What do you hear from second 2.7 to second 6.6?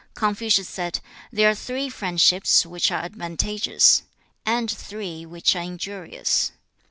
are advantageous, and three which are injurious.